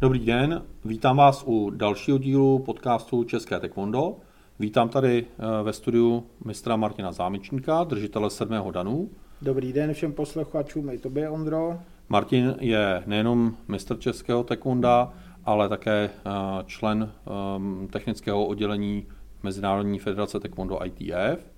[0.00, 4.16] Dobrý den, vítám vás u dalšího dílu podcastu České taekwondo.
[4.58, 9.10] Vítám tady eh, ve studiu mistra Martina Zámečníka, držitele sedmého danu.
[9.42, 11.78] Dobrý den všem posluchačům, i tobě, Ondro.
[12.08, 15.12] Martin je nejenom mistr českého taekwonda,
[15.44, 16.30] ale také eh,
[16.66, 17.12] člen
[17.56, 19.06] ehm, technického oddělení
[19.42, 21.50] Mezinárodní federace taekwondo ITF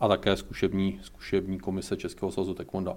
[0.00, 2.96] a také zkušební, zkušební komise Českého svazu taekwondo.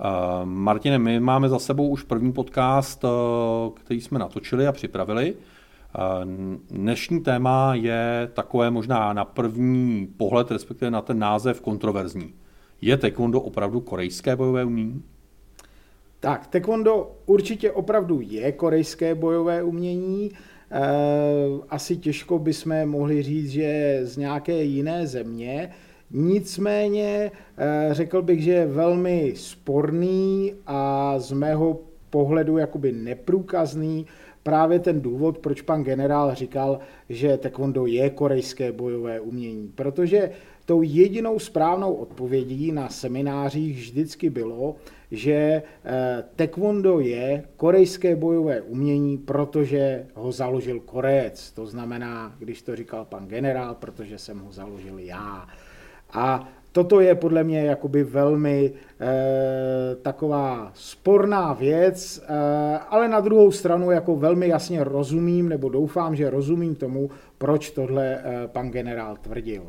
[0.00, 3.08] Eh, Martine, my máme za sebou už první podcast, eh,
[3.74, 5.34] který jsme natočili a připravili.
[5.34, 6.00] Eh,
[6.70, 12.34] dnešní téma je takové možná na první pohled, respektive na ten název kontroverzní.
[12.80, 15.02] Je taekwondo opravdu korejské bojové umění?
[16.20, 20.30] Tak, taekwondo určitě opravdu je korejské bojové umění.
[21.68, 25.72] Asi těžko bychom mohli říct, že z nějaké jiné země.
[26.10, 34.06] Nicméně eh, řekl bych, že je velmi sporný a z mého pohledu jakoby neprůkazný
[34.42, 39.72] právě ten důvod, proč pan generál říkal, že taekwondo je korejské bojové umění.
[39.74, 40.30] Protože
[40.64, 44.76] tou jedinou správnou odpovědí na seminářích vždycky bylo,
[45.10, 51.52] že eh, taekwondo je korejské bojové umění, protože ho založil Korejec.
[51.52, 55.46] To znamená, když to říkal pan generál, protože jsem ho založil já.
[56.12, 63.50] A toto je podle mě jakoby velmi e, taková sporná věc, e, ale na druhou
[63.50, 69.16] stranu jako velmi jasně rozumím, nebo doufám, že rozumím tomu, proč tohle e, pan generál
[69.20, 69.62] tvrdil.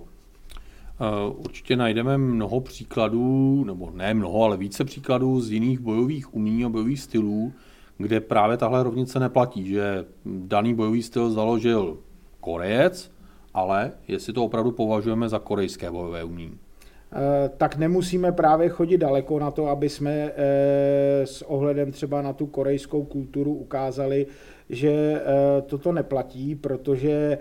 [1.38, 6.70] Určitě najdeme mnoho příkladů, nebo ne mnoho, ale více příkladů z jiných bojových umění a
[6.70, 7.54] bojových stylů,
[7.98, 11.98] kde právě tahle rovnice neplatí, že daný bojový styl založil
[12.40, 13.12] Korejec,
[13.58, 16.58] ale jestli to opravdu považujeme za korejské bojové umění.
[16.58, 20.32] Eh, tak nemusíme právě chodit daleko na to, aby jsme eh,
[21.26, 24.28] s ohledem třeba na tu korejskou kulturu ukázali,
[24.70, 25.22] že eh,
[25.62, 27.38] toto neplatí, protože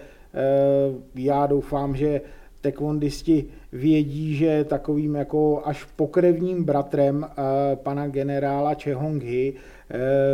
[1.14, 2.20] já doufám, že
[2.61, 7.26] taekwondisti vědí, že takovým jako až pokrevním bratrem
[7.75, 9.53] pana generála Chehong-hi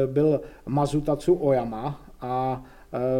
[0.06, 2.64] byl Mazutatsu Oyama a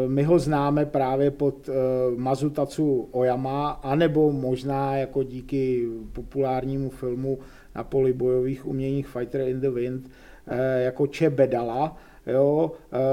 [0.07, 1.73] my ho známe právě pod eh,
[2.17, 7.39] Mazutacu Oyama, anebo možná jako díky populárnímu filmu
[7.75, 10.11] na poli bojových uměních Fighter in the Wind
[10.47, 11.97] eh, jako Che Bedala,
[12.27, 12.73] jo,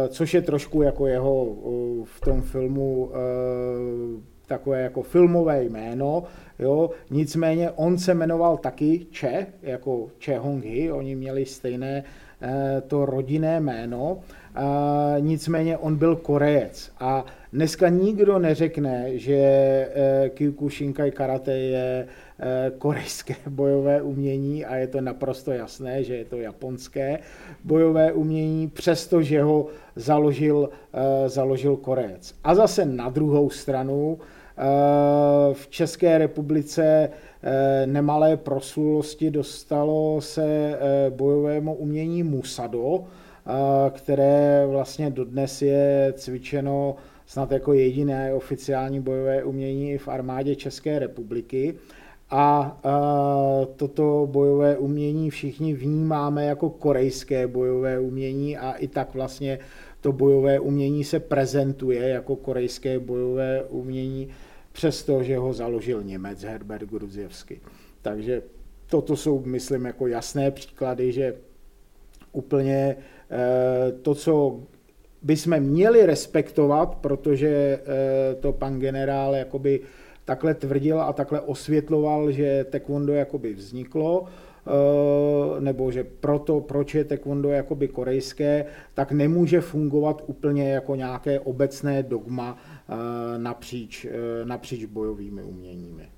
[0.10, 1.56] což je trošku jako jeho
[2.04, 3.12] v tom filmu
[4.48, 6.24] takové jako filmové jméno,
[6.60, 6.90] jo.
[7.10, 12.04] nicméně on se jmenoval taky Che, jako Che Hong-hi, oni měli stejné
[12.88, 14.18] to rodinné jméno
[15.20, 16.92] nicméně on byl Korejec.
[17.00, 22.08] A dneska nikdo neřekne, že e, Kyokushinkai karate je
[22.40, 27.20] e, korejské bojové umění a je to naprosto jasné, že je to japonské
[27.64, 30.70] bojové umění, přestože ho založil,
[31.28, 32.36] založil Korejec.
[32.44, 34.20] A zase na druhou stranu
[35.54, 37.10] v České republice
[37.86, 43.04] nemalé proslulosti dostalo se bojovému umění Musado,
[43.92, 51.76] které vlastně dodnes je cvičeno snad jako jediné oficiální bojové umění v armádě České republiky.
[52.32, 52.78] A
[53.76, 59.60] toto bojové umění všichni vnímáme jako korejské bojové umění a i tak vlastně
[60.02, 64.28] to bojové umění se prezentuje jako korejské bojové umění,
[64.80, 67.62] přestože ho založil Němec Herbert Gruzievsky.
[68.02, 68.42] Takže
[68.88, 71.36] toto jsou, myslím, jako jasné příklady, že
[72.32, 72.96] úplně
[73.32, 74.60] Eh, to, co
[75.22, 79.80] bychom měli respektovat, protože eh, to pan generál jakoby
[80.26, 87.04] takhle tvrdil a takhle osvětloval, že taekwondo jakoby vzniklo, eh, nebo že proto, proč je
[87.04, 92.58] taekwondo jakoby korejské, tak nemůže fungovat úplně jako nějaké obecné dogma
[93.38, 94.06] napříč,
[94.44, 96.10] napříč bojovými uměními.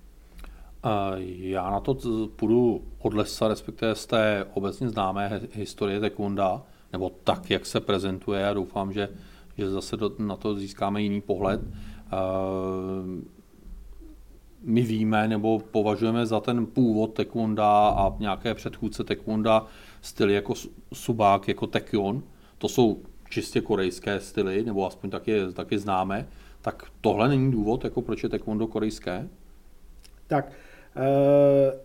[1.26, 1.98] Já na to
[2.36, 8.48] půjdu od lesa, respektive z té obecně známé historie taekwonda, nebo tak, jak se prezentuje
[8.48, 9.10] a doufám, že,
[9.58, 11.62] že zase do, na to získáme jiný pohled.
[14.64, 19.66] My víme nebo považujeme za ten původ taekwonda a nějaké předchůdce taekwonda
[20.02, 20.54] styly jako
[20.94, 22.24] subák, jako tekion.
[22.58, 26.28] To jsou čistě korejské styly, nebo aspoň taky, taky známe.
[26.62, 29.28] Tak tohle není důvod, jako proč je taekwondo korejské?
[30.28, 31.02] Tak, e,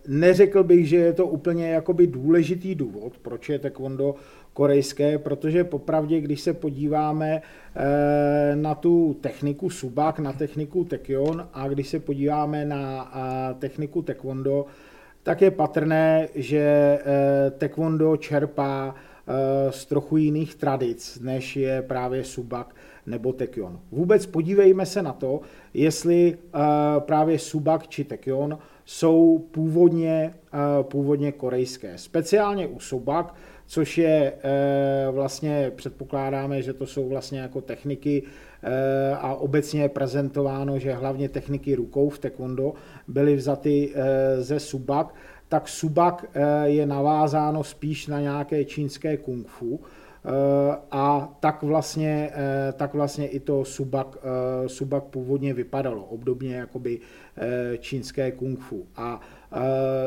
[0.07, 4.15] neřekl bych, že je to úplně jakoby důležitý důvod, proč je taekwondo
[4.57, 7.41] korejské, protože popravdě, když se podíváme
[7.75, 13.11] eh, na tu techniku subak, na techniku tekion a když se podíváme na
[13.59, 14.65] techniku taekwondo,
[15.23, 18.95] tak je patrné, že eh, taekwondo čerpá
[19.69, 22.75] z trochu jiných tradic, než je právě Subak
[23.07, 23.79] nebo Tekion.
[23.91, 25.41] Vůbec podívejme se na to,
[25.73, 26.37] jestli
[26.99, 30.33] právě Subak či Tekion jsou původně,
[30.81, 31.97] původně korejské.
[31.97, 33.35] Speciálně u Subak
[33.67, 38.23] což je eh, vlastně, předpokládáme, že to jsou vlastně jako techniky
[38.63, 42.73] eh, a obecně je prezentováno, že hlavně techniky rukou v taekwondo
[43.07, 45.15] byly vzaty eh, ze subak,
[45.49, 46.25] tak subak
[46.63, 49.79] je navázáno spíš na nějaké čínské kung fu,
[50.91, 52.31] a tak vlastně,
[52.73, 54.17] tak vlastně i to subak,
[54.67, 56.99] subak původně vypadalo, obdobně jakoby
[57.79, 58.85] čínské kung fu.
[58.95, 59.21] A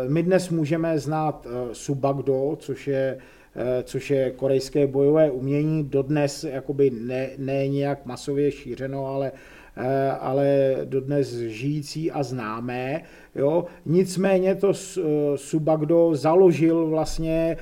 [0.09, 3.19] my dnes můžeme znát subakdo, což je
[3.57, 9.33] Eh, což je korejské bojové umění, dodnes jakoby ne, ne nějak masově šířeno, ale
[9.77, 13.03] eh, ale dodnes žijící a známé.
[13.35, 13.65] Jo.
[13.87, 15.03] Nicméně to eh,
[15.37, 17.57] Subagdo založil vlastně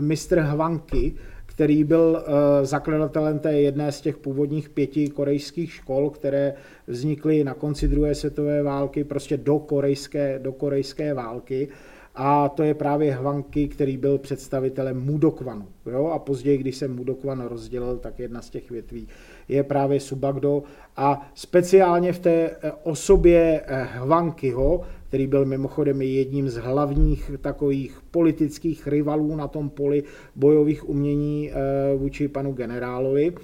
[0.00, 1.14] mistr Hvanky,
[1.60, 2.24] který byl
[2.62, 6.54] zakladatelem té jedné z těch původních pěti korejských škol, které
[6.86, 11.68] vznikly na konci druhé světové války, prostě do korejské, do korejské války
[12.14, 15.66] a to je právě Hvanky, který byl představitelem Mudokvanu.
[15.86, 16.06] Jo?
[16.06, 19.08] A později, když se Mudokvan rozdělil, tak jedna z těch větví
[19.48, 20.62] je právě Subagdo
[20.96, 24.80] a speciálně v té eh, osobě eh, Hvankyho,
[25.10, 30.02] který byl mimochodem jedním z hlavních takových politických rivalů na tom poli
[30.36, 31.54] bojových umění eh,
[31.96, 33.34] vůči panu generálovi,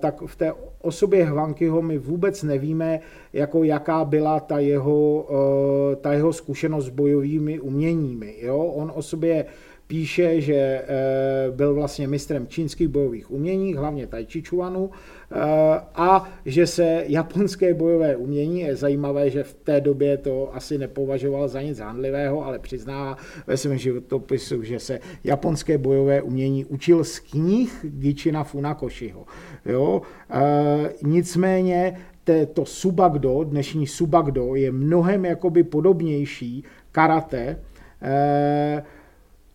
[0.00, 3.00] tak v té osobě Hvankyho my vůbec nevíme,
[3.32, 5.28] jako jaká byla ta jeho,
[6.00, 8.34] ta jeho zkušenost s bojovými uměními.
[8.40, 8.58] Jo?
[8.58, 9.44] On o sobě
[9.88, 10.84] píše, že eh,
[11.50, 15.36] byl vlastně mistrem čínských bojových umění, hlavně Tai Chi Chuanu, eh,
[15.94, 21.48] a že se japonské bojové umění, je zajímavé, že v té době to asi nepovažoval
[21.48, 27.18] za nic handlivého, ale přiznává ve svém životopisu, že se japonské bojové umění učil z
[27.18, 29.26] knih Gichina Funakoshiho.
[29.66, 30.02] Jo?
[30.30, 31.98] Eh, nicméně
[32.52, 37.56] to subagdo, dnešní subagdo, je mnohem jakoby podobnější karate,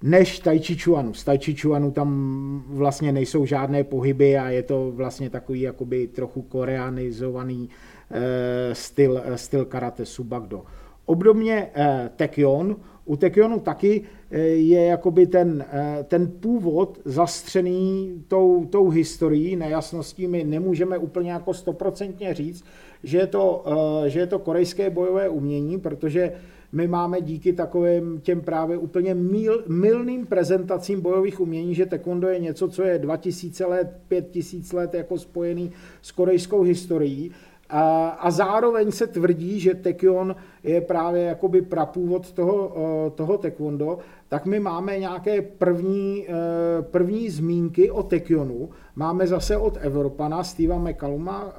[0.03, 1.13] než Tai Chi Chuanu.
[1.13, 6.07] Z Tai Chi Chuanu tam vlastně nejsou žádné pohyby a je to vlastně takový jakoby
[6.07, 7.69] trochu koreanizovaný
[8.11, 10.63] eh, styl, eh, styl karate Subagdo.
[11.05, 14.01] Obdobně eh, Tekion, u Tekionu taky
[14.31, 20.27] eh, je jakoby ten, eh, ten původ zastřený tou, tou historií, nejasností.
[20.27, 22.65] My nemůžeme úplně jako stoprocentně říct,
[23.03, 23.65] že je, to,
[24.07, 26.31] že je to korejské bojové umění, protože
[26.73, 32.39] my máme díky takovým těm právě úplně mil, milným prezentacím bojových umění, že taekwondo je
[32.39, 35.71] něco, co je 2000 let, 5000 let jako spojený
[36.01, 37.31] s korejskou historií,
[37.69, 42.71] a, a zároveň se tvrdí, že Tekion je právě jakoby prapůvod toho,
[43.15, 43.97] toho taekwondo,
[44.29, 48.69] tak my máme nějaké první, e, první zmínky o Tekionu.
[48.95, 51.53] Máme zase od Evropana Steva McCalluma, e,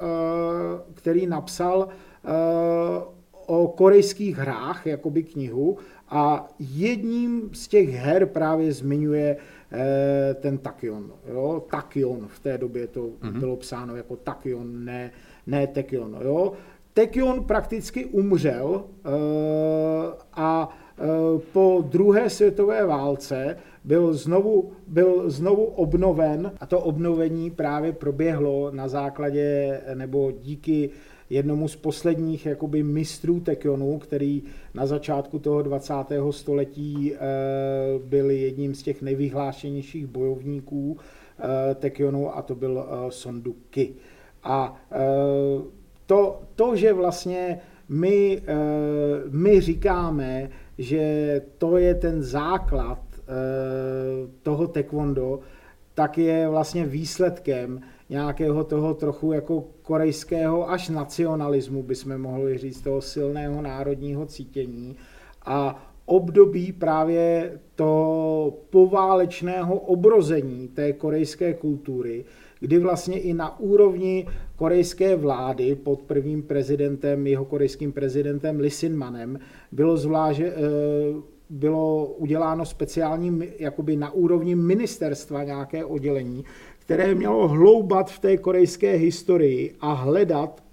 [0.93, 3.14] který napsal e,
[3.45, 5.77] o korejských hrách, jakoby knihu,
[6.09, 9.37] a jedním z těch her právě zmiňuje
[9.71, 11.11] eh, ten Takion.
[11.27, 11.63] Jo?
[11.71, 13.39] Takion, v té době to mm-hmm.
[13.39, 15.11] bylo psáno jako Takion, ne,
[15.47, 16.17] ne Tekion.
[16.21, 16.53] Jo?
[16.93, 19.09] Tekion prakticky umřel eh,
[20.33, 21.03] a eh,
[21.53, 28.87] po druhé světové válce byl znovu, byl znovu obnoven a to obnovení právě proběhlo na
[28.87, 30.89] základě nebo díky
[31.29, 35.93] jednomu z posledních jakoby mistrů Tekionu, který na začátku toho 20.
[36.31, 37.19] století eh,
[38.05, 40.97] byl jedním z těch nejvyhlášenějších bojovníků
[41.39, 43.95] eh, Tekionu a to byl eh, Sondu Ki.
[44.43, 44.81] A
[46.05, 48.41] to, to, že vlastně my,
[49.29, 52.99] my říkáme, že to je ten základ
[54.43, 55.39] toho taekwondo,
[55.93, 63.01] tak je vlastně výsledkem nějakého toho trochu jako korejského až nacionalismu, bychom mohli říct, toho
[63.01, 64.95] silného národního cítění.
[65.45, 72.25] A období právě to poválečného obrození té korejské kultury,
[72.59, 79.39] kdy vlastně i na úrovni korejské vlády pod prvním prezidentem, jeho korejským prezidentem Lee Sin-manem,
[79.71, 80.53] bylo zvlášť eh,
[81.49, 86.45] bylo uděláno speciální, jakoby na úrovni ministerstva nějaké oddělení,
[86.85, 90.63] které mělo hloubat v té korejské historii a hledat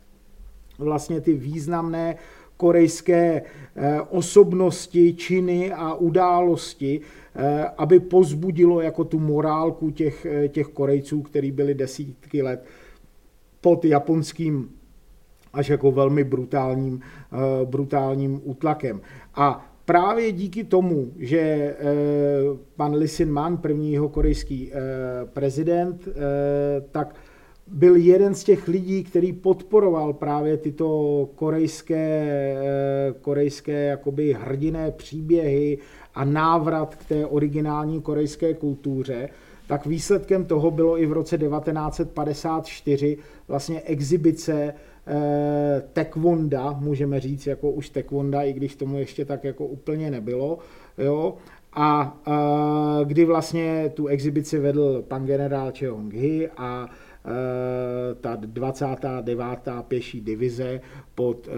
[0.78, 2.16] vlastně ty významné
[2.56, 3.42] korejské
[3.76, 11.22] eh, osobnosti, činy a události, eh, aby pozbudilo jako tu morálku těch, eh, těch Korejců,
[11.22, 12.64] který byli desítky let
[13.60, 14.70] pod japonským
[15.52, 17.00] až jako velmi brutálním,
[17.64, 19.00] brutálním útlakem.
[19.34, 21.74] A právě díky tomu, že
[22.76, 24.72] pan Lisin Man, první jeho korejský
[25.32, 26.08] prezident,
[26.90, 27.14] tak
[27.66, 32.56] byl jeden z těch lidí, který podporoval právě tyto korejské,
[33.20, 35.78] korejské jakoby hrdiné příběhy
[36.14, 39.28] a návrat k té originální korejské kultuře,
[39.72, 44.74] tak výsledkem toho bylo i v roce 1954 vlastně exibice
[45.06, 50.58] eh, taekwonda, můžeme říct jako už taekwonda, i když tomu ještě tak jako úplně nebylo,
[50.98, 51.34] jo,
[51.72, 59.46] a eh, kdy vlastně tu exibici vedl pan generál Cheong Hee a eh, ta 29.
[59.88, 60.80] pěší divize
[61.14, 61.48] pod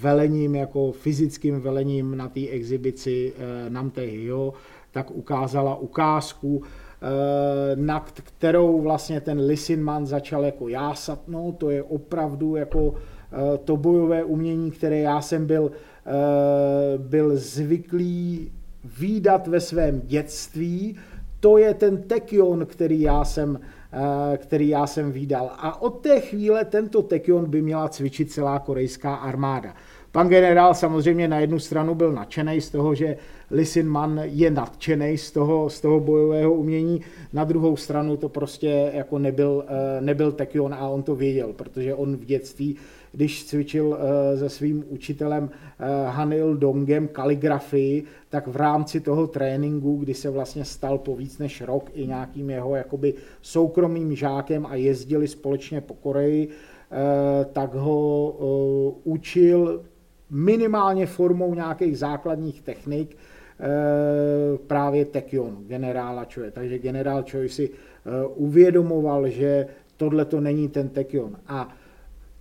[0.00, 3.32] velením, jako fyzickým velením na té exibici
[3.68, 4.52] Namte Hyo,
[4.92, 6.81] tak ukázala ukázku Eh,
[7.74, 13.76] nad kterou vlastně ten Lisinman začal jako jásat, no to je opravdu jako eh, to
[13.76, 15.70] bojové umění, které já jsem byl,
[16.06, 18.52] eh, byl zvyklý
[18.98, 20.96] výdat ve svém dětství,
[21.40, 23.60] to je ten tekion, který já jsem,
[24.36, 25.50] který já jsem výdal.
[25.58, 29.74] A od té chvíle tento tekion by měla cvičit celá korejská armáda.
[30.12, 33.16] Pan generál samozřejmě na jednu stranu byl nadšený z toho, že
[33.50, 37.00] Lisin Man je nadšený z toho, z toho bojového umění,
[37.32, 41.94] na druhou stranu to prostě jako nebyl, eh, nebyl Tekion a on to věděl, protože
[41.94, 42.76] on v dětství,
[43.12, 49.96] když cvičil eh, se svým učitelem eh, Hanil Dongem kaligrafii, tak v rámci toho tréninku,
[49.96, 54.74] kdy se vlastně stal po víc než rok i nějakým jeho jakoby soukromým žákem a
[54.74, 56.48] jezdili společně po Koreji,
[57.52, 58.36] tak ho
[59.04, 59.82] učil
[60.32, 66.50] minimálně formou nějakých základních technik eh, právě Tekion, generála Choi.
[66.50, 71.36] Takže generál Choi si eh, uvědomoval, že tohle to není ten Tekion.
[71.46, 71.68] A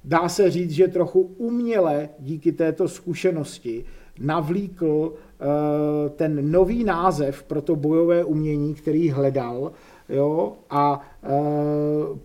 [0.03, 3.85] dá se říct, že trochu uměle díky této zkušenosti
[4.19, 9.71] navlíkl eh, ten nový název pro to bojové umění, který hledal,
[10.09, 11.01] jo, a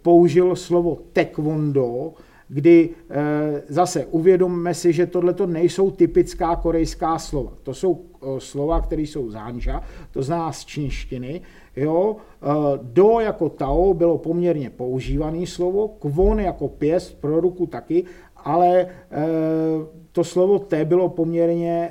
[0.03, 2.13] použil slovo taekwondo,
[2.49, 7.53] kdy eh, zase uvědomme si, že tohle nejsou typická korejská slova.
[7.63, 9.37] To jsou eh, slova, které jsou z
[10.11, 11.41] to zná z čínštiny.
[11.77, 12.17] Jo?
[12.17, 12.47] Eh,
[12.83, 18.05] do jako Tao bylo poměrně používané slovo, kvon jako pěst, pro ruku taky,
[18.37, 18.87] ale
[20.13, 21.91] to slovo te bylo poměrně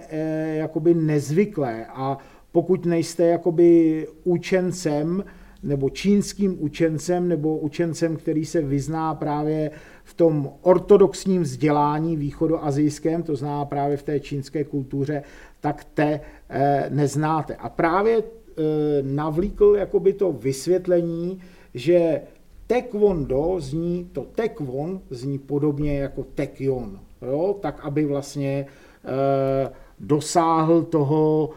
[0.54, 2.18] jakoby nezvyklé a
[2.52, 5.24] pokud nejste jakoby učencem,
[5.64, 9.72] nebo čínským učencem, nebo učencem, který se vyzná právě
[10.06, 15.24] v tom ortodoxním vzdělání východoazijském, to zná právě v té čínské kultuře,
[15.62, 16.20] tak te
[16.50, 17.56] eh, neznáte.
[17.56, 18.62] A právě eh,
[19.02, 21.40] navlíkl jakoby to vysvětlení,
[21.74, 22.22] že
[22.68, 27.56] taekwondo zní, to taekwon zní podobně jako tekyon, jo?
[27.62, 28.66] tak aby vlastně
[29.06, 29.70] eh,
[30.00, 31.50] dosáhl toho,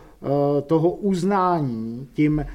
[0.67, 2.47] toho uznání tím,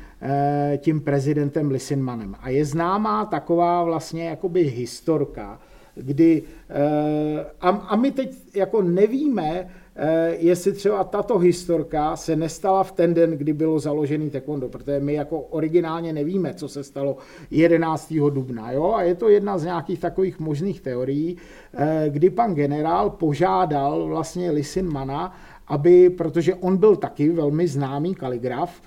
[0.78, 2.36] tím prezidentem Lisinmanem.
[2.40, 5.60] A je známá taková vlastně jakoby historka,
[5.96, 12.84] kdy, eh, a, a my teď jako nevíme, eh, jestli třeba tato historka se nestala
[12.84, 17.18] v ten den, kdy bylo založený taekwondo, protože my jako originálně nevíme, co se stalo
[17.52, 18.30] 11.
[18.30, 18.72] dubna.
[18.72, 18.94] Jo?
[18.94, 21.38] A je to jedna z nějakých takových možných teorií,
[21.74, 25.36] eh, kdy pan generál požádal vlastně Lisin Mana,
[25.68, 28.82] aby, protože on byl taky velmi známý kaligraf,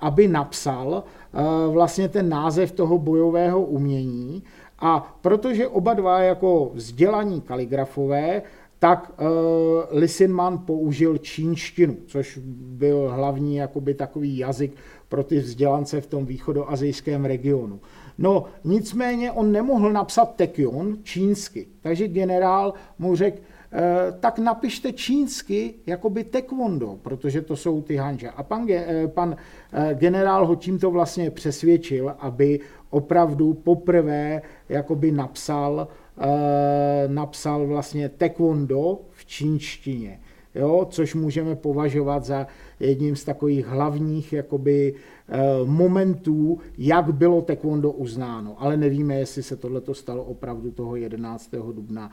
[0.00, 1.04] aby napsal
[1.70, 4.42] vlastně ten název toho bojového umění
[4.82, 8.42] a protože oba dva jako vzdělaní kaligrafové,
[8.78, 9.26] tak uh,
[9.90, 14.72] Lisinman použil čínštinu, což byl hlavní jakoby takový jazyk
[15.08, 17.80] pro ty vzdělance v tom východoazijském regionu.
[18.18, 23.38] No nicméně on nemohl napsat Tekion čínsky, takže generál mu řekl,
[23.74, 28.30] Eh, tak napište čínsky jakoby taekwondo, protože to jsou ty hanže.
[28.30, 29.36] A pan, eh, pan
[29.94, 32.60] generál ho tímto vlastně přesvědčil, aby
[32.90, 35.88] opravdu poprvé jakoby napsal,
[37.06, 40.20] napsal vlastně taekwondo v čínštině.
[40.54, 42.46] Jo, což můžeme považovat za
[42.80, 44.94] jedním z takových hlavních jakoby,
[45.64, 48.56] momentů, jak bylo taekwondo uznáno.
[48.58, 51.50] Ale nevíme, jestli se tohle stalo opravdu toho 11.
[51.72, 52.10] dubna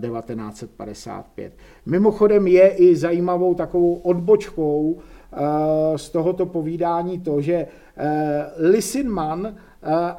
[0.00, 1.52] 1955.
[1.86, 4.98] Mimochodem je i zajímavou takovou odbočkou
[5.32, 9.54] eh, z tohoto povídání to, že eh, Lisinman eh,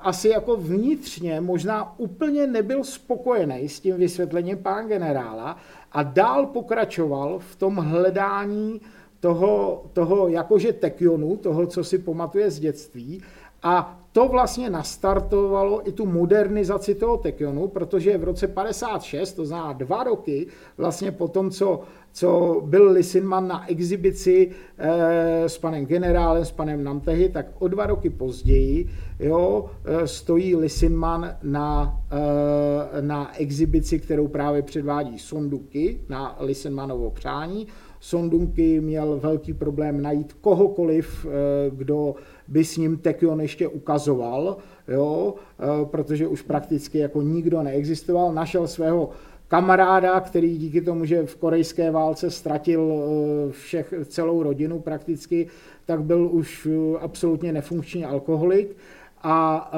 [0.02, 5.58] asi jako vnitřně možná úplně nebyl spokojený s tím vysvětlením pán generála
[5.92, 8.82] a dál pokračoval v tom hledání
[9.20, 13.22] toho, toho jakože tekionu, toho, co si pamatuje z dětství,
[13.64, 19.74] a to vlastně nastartovalo i tu modernizaci toho Tekionu, protože v roce 56, to znamená
[19.74, 26.46] dva roky, vlastně po tom, co, co byl Lisinman na exibici eh, s panem generálem,
[26.46, 28.90] s panem Namtehy, tak o dva roky později
[29.22, 37.68] jo, eh, stojí Lisinman na, eh, na exibici, kterou právě předvádí Sonduky na Lisinmanovo přání.
[38.00, 42.16] Sondunky měl velký problém najít kohokoliv, eh, kdo
[42.48, 44.58] by s ním Tekion ještě ukazoval,
[44.88, 48.34] jo, eh, protože už prakticky jako nikdo neexistoval.
[48.34, 49.10] Našel svého
[49.48, 55.48] kamaráda, který díky tomu, že v korejské válce ztratil eh, všech, celou rodinu prakticky,
[55.86, 56.68] tak byl už
[57.00, 58.76] absolutně nefunkční alkoholik
[59.24, 59.72] a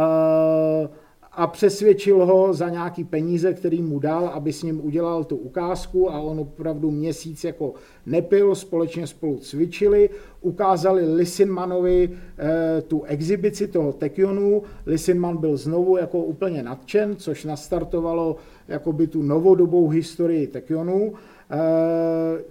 [1.36, 6.12] a přesvědčil ho za nějaký peníze, který mu dal, aby s ním udělal tu ukázku
[6.12, 7.74] a on opravdu měsíc jako
[8.06, 10.10] nepil, společně spolu cvičili,
[10.42, 18.36] ukázali Lisinmanovi e, tu exibici toho Tekionu, Lisinman byl znovu jako úplně nadšen, což nastartovalo
[18.68, 21.58] jakoby tu novodobou historii Tekionu, e,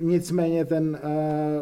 [0.01, 1.09] nicméně ten e,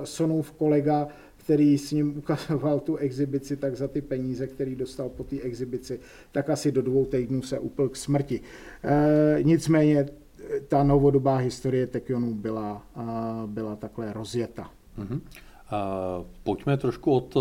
[0.05, 1.09] Sonův kolega
[1.51, 6.01] který s ním ukazoval tu exibici, tak za ty peníze, který dostal po té exibici,
[6.33, 8.41] tak asi do dvou týdnů se upl k smrti.
[8.85, 10.07] E, nicméně
[10.69, 12.83] ta novodobá historie Tekionu byla,
[13.47, 14.71] byla takhle rozjeta.
[14.99, 15.15] Uh-huh.
[15.15, 17.37] Uh, pojďme trošku od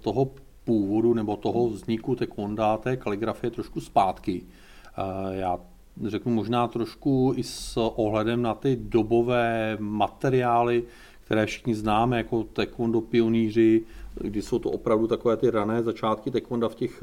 [0.00, 0.30] toho
[0.64, 4.42] původu nebo toho vzniku taekwonda, té kaligrafie trošku zpátky.
[4.42, 5.58] Uh, já
[6.06, 10.84] řeknu možná trošku i s ohledem na ty dobové materiály,
[11.32, 13.82] které všichni známe jako taekwondo pionýři,
[14.14, 17.02] kdy jsou to opravdu takové ty rané začátky taekwonda v těch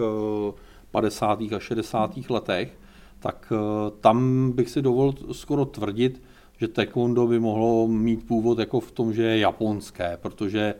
[0.91, 1.41] 50.
[1.51, 2.29] Eh, a 60.
[2.29, 2.77] letech,
[3.19, 6.21] tak eh, tam bych si dovolil skoro tvrdit,
[6.57, 10.73] že taekwondo by mohlo mít původ jako v tom, že je japonské, protože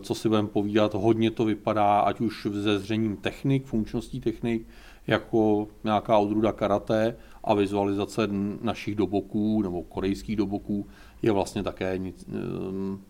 [0.00, 4.66] co si budeme povídat, hodně to vypadá, ať už ze zřením technik, funkčností technik,
[5.06, 8.28] jako nějaká odruda karate a vizualizace
[8.62, 10.86] našich doboků nebo korejských doboků
[11.22, 13.00] je vlastně také nic, ehm,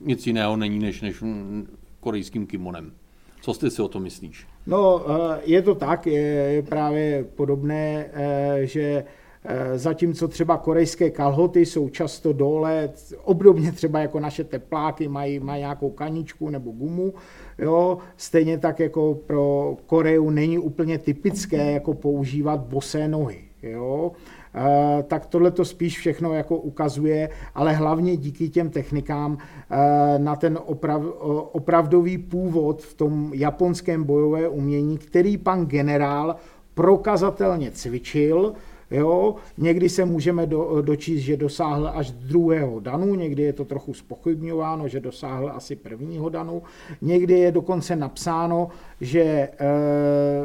[0.00, 1.24] nic jiného není než, než
[2.00, 2.92] korejským kimonem.
[3.40, 4.46] Co ty si o to myslíš?
[4.66, 9.04] No, eh, je to tak, je právě podobné, eh, že eh,
[9.74, 12.90] zatímco třeba korejské kalhoty jsou často dole,
[13.24, 17.14] obdobně třeba jako naše tepláky mají, mají nějakou kaničku nebo gumu,
[17.58, 23.38] jo, stejně tak jako pro Koreu není úplně typické jako používat bosé nohy.
[23.62, 24.12] Jo.
[24.54, 29.38] Eh, tak tohle to spíš všechno jako ukazuje, ale hlavně díky těm technikám
[29.70, 31.02] eh, na ten oprav,
[31.52, 36.36] opravdový původ v tom japonském bojové umění, který pan generál
[36.74, 38.52] prokazatelně cvičil,
[38.90, 39.34] Jo?
[39.58, 44.88] Někdy se můžeme do, dočíst, že dosáhl až druhého danu, někdy je to trochu spochybňováno,
[44.88, 46.62] že dosáhl asi prvního danu,
[47.00, 48.68] někdy je dokonce napsáno,
[49.00, 49.48] že e,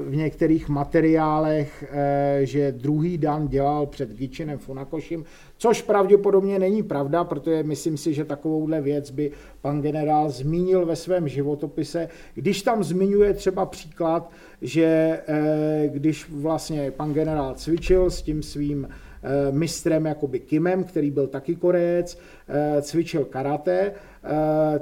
[0.02, 5.26] v některých materiálech, e, že druhý dan dělal před Gičinem Funakošim,
[5.58, 10.96] což pravděpodobně není pravda, protože myslím si, že takovouhle věc by pan generál zmínil ve
[10.96, 18.22] svém životopise, když tam zmiňuje třeba příklad, že eh, když vlastně pan generál cvičil s
[18.22, 19.13] tím svým eh,
[19.52, 23.92] mistrem jakoby Kimem, který byl taky Korejec, eh, cvičil karate,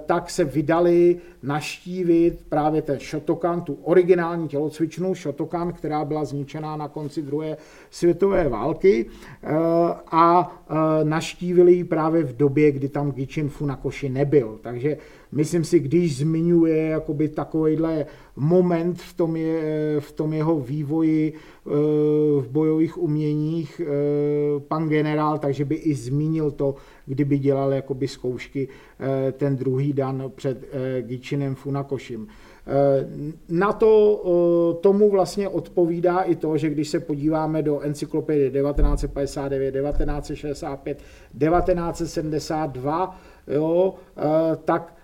[0.05, 6.87] tak se vydali naštívit právě ten Shotokan, tu originální tělocvičnu Shotokan, která byla zničená na
[6.87, 7.57] konci druhé
[7.89, 9.05] světové války
[10.11, 10.55] a
[11.03, 14.59] naštívili ji právě v době, kdy tam Gichin Funakoshi nebyl.
[14.63, 14.97] Takže
[15.31, 21.69] myslím si, když zmiňuje jakoby takovýhle moment v tom, je, v tom jeho vývoji eh,
[22.41, 23.85] v bojových uměních eh,
[24.59, 30.31] pan generál, takže by i zmínil to, kdyby dělal jakoby zkoušky eh, ten druhý dan
[30.35, 30.65] před
[31.01, 32.27] Gichinem Funakošim.
[33.49, 34.21] Na to
[34.81, 43.95] tomu vlastně odpovídá i to, že když se podíváme do encyklopedie 1959, 1965, 1972, jo,
[44.65, 45.00] tak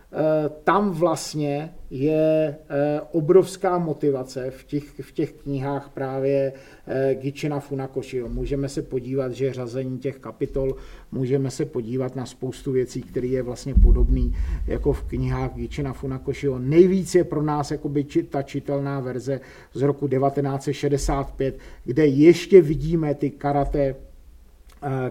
[0.64, 6.54] tam vlastně je eh, obrovská motivace v těch, v těch knihách právě
[6.88, 8.30] eh, Gichina Funakošiho.
[8.30, 10.76] Můžeme se podívat, že řazení těch kapitol,
[11.12, 14.36] můžeme se podívat na spoustu věcí, které je vlastně podobný
[14.68, 16.60] jako v knihách Gichina Funakošiho.
[16.60, 19.42] Nejvíc je pro nás jakoby ta čitelná verze
[19.74, 23.96] z roku 1965, kde ještě vidíme ty karate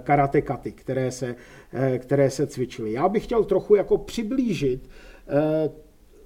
[0.02, 1.35] karate katy, které se,
[1.98, 2.92] které se cvičily.
[2.92, 4.88] Já bych chtěl trochu jako přiblížit
[5.29, 5.70] Eh,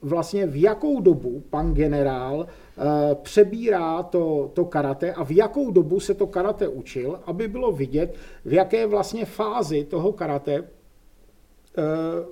[0.03, 6.01] vlastně v jakou dobu pan generál eh, přebírá to, to karate a v jakou dobu
[6.01, 10.63] se to karate učil, aby bylo vidět, v jaké vlastně fázi toho karate, eh,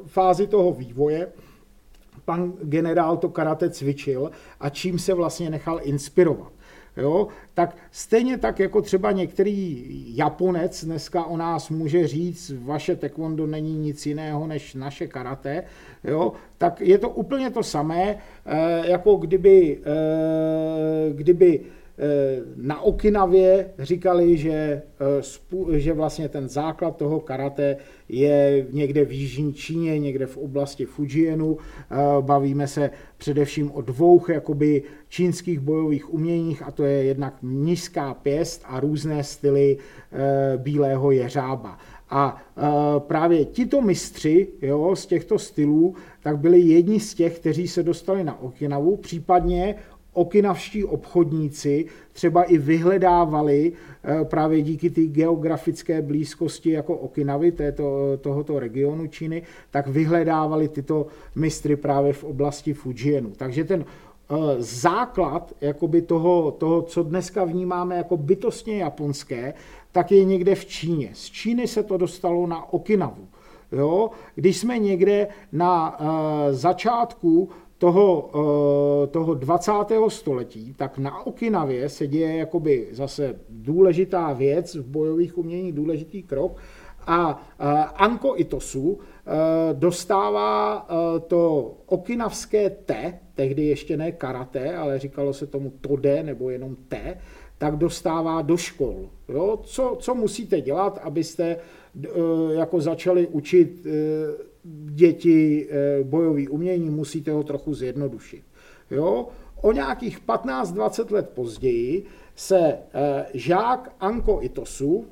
[0.07, 1.33] fázi toho vývoje
[2.25, 6.53] pan generál to karate cvičil a čím se vlastně nechal inspirovat.
[6.99, 7.29] Jo?
[7.55, 9.85] Tak stejně tak, jako třeba některý
[10.17, 15.65] Japonec dneska o nás může říct, vaše taekwondo není nic jiného než naše karate,
[16.05, 16.33] jo?
[16.59, 21.61] tak je to úplně to samé, eh, jako kdyby, eh, kdyby
[22.01, 24.83] Eh, na Okinavě říkali, že,
[25.73, 27.77] že vlastně ten základ toho karate
[28.09, 31.57] je někde v Jižní Číně, někde v oblasti Fujianu.
[31.59, 38.15] Eh, bavíme se především o dvou jakoby čínských bojových uměních a to je jednak nízká
[38.15, 39.77] pěst a různé styly
[40.57, 41.79] bílého jeřába.
[42.11, 42.43] A
[42.99, 48.25] právě tito mistři jo, z těchto stylů tak byli jedni z těch, kteří se dostali
[48.25, 49.75] na Okinavu, případně
[50.19, 58.59] okinavští obchodníci třeba i vyhledávali eh, právě díky té geografické blízkosti jako Okinavy, této, tohoto
[58.59, 63.31] regionu Číny, tak vyhledávali tyto mistry právě v oblasti Fujianu.
[63.37, 69.55] Takže ten eh, základ jakoby toho, toho, co dneska vnímáme jako bytostně japonské,
[69.93, 71.11] tak je někde v Číně.
[71.15, 73.29] Z Číny se to dostalo na Okinavu.
[73.73, 74.11] Jo?
[74.35, 76.07] Když jsme někde na uh,
[76.51, 77.49] začátku
[77.79, 80.11] toho, eh, toho 20.
[80.11, 86.57] století, tak na Okinavě se děje jakoby zase důležitá věc v bojových uměních, důležitý krok
[87.07, 87.65] a eh,
[87.95, 89.31] Anko Itosu eh,
[89.73, 90.89] dostává
[91.27, 97.19] to okinavské te, tehdy ještě ne karate, ale říkalo se tomu tode nebo jenom te,
[97.59, 99.09] tak dostává do škol.
[99.29, 99.59] Jo?
[99.63, 101.57] Co, co musíte dělat, abyste
[102.53, 103.87] jako začali učit
[104.85, 108.43] děti eh, bojový umění, musíte ho trochu zjednodušit.
[108.91, 109.29] Jo?
[109.61, 112.59] O nějakých 15-20 let později se
[112.95, 115.07] eh, žák Anko Itosu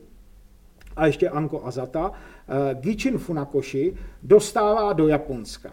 [0.97, 5.73] a ještě Anko Azata, eh, Gichin Funakoshi, dostává do Japonska.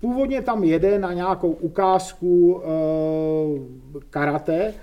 [0.00, 2.62] Původně tam jede na nějakou ukázku
[4.10, 4.74] karate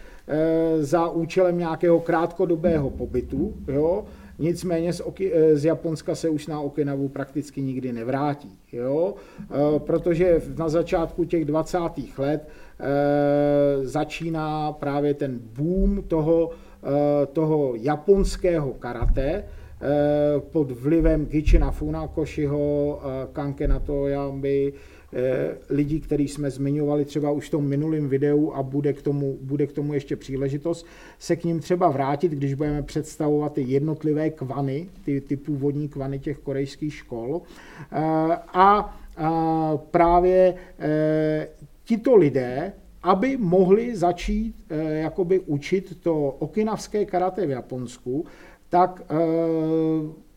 [0.79, 3.53] za účelem nějakého krátkodobého pobytu.
[3.67, 4.05] Jo?
[4.39, 9.13] Nicméně z, Oki, eh, z Japonska se už na Okinavu prakticky nikdy nevrátí, jo?
[9.41, 12.17] Eh, protože na začátku těch 20.
[12.17, 12.47] let
[12.79, 12.85] eh,
[13.87, 16.49] začíná právě ten boom toho,
[17.33, 19.43] toho japonského karate,
[20.51, 23.01] pod vlivem Gichina Funakoshiho,
[23.33, 24.98] Kankena Toyambi, Eh,
[25.69, 29.67] lidí, který jsme zmiňovali třeba už v tom minulém videu a bude k, tomu, bude
[29.67, 30.85] k tomu ještě příležitost
[31.19, 36.19] se k ním třeba vrátit, když budeme představovat ty jednotlivé kvany, ty, ty původní kvany
[36.19, 37.41] těch korejských škol.
[37.91, 37.97] Eh,
[38.53, 41.47] a, a právě eh,
[41.83, 44.55] tito lidé, aby mohli začít
[44.89, 48.25] jakoby učit to okinavské karate v Japonsku,
[48.69, 49.01] tak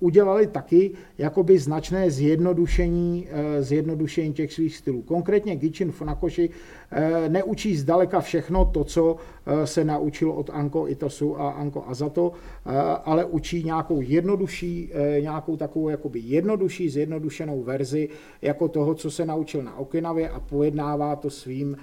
[0.03, 5.03] udělali taky jakoby značné zjednodušení, eh, zjednodušení těch svých stylů.
[5.03, 6.51] Konkrétně Gichin Funakoshi
[6.91, 12.33] eh, neučí zdaleka všechno to, co eh, se naučil od Anko Itosu a Anko Azato,
[13.05, 18.09] ale učí nějakou jednodušší, nějakou takovou jakoby jednodušší, zjednodušenou verzi
[18.43, 21.77] jako toho, co se naučil na Okinavě a pojednává to svým,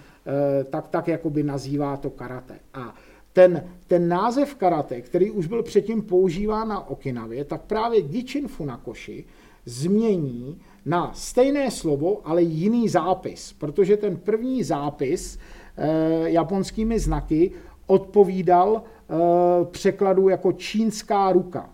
[0.69, 2.60] tak, tak jakoby nazývá to karate.
[2.73, 2.95] A
[3.33, 9.25] ten, ten název karate, který už byl předtím používán na Okinavě, tak právě Gichin Funakoshi
[9.65, 15.39] změní na stejné slovo, ale jiný zápis, protože ten první zápis
[15.77, 17.51] e, japonskými znaky
[17.87, 21.69] odpovídal e, překladu jako čínská ruka.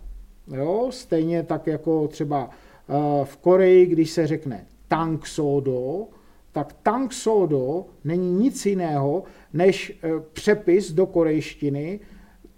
[0.47, 0.87] Jo?
[0.89, 6.07] Stejně tak jako třeba e, v Koreji, když se řekne Tang Sodo,
[6.51, 9.23] tak Tang Sodo není nic jiného
[9.55, 11.99] než eh, přepis do korejštiny